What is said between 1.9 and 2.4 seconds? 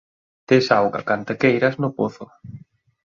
pozo.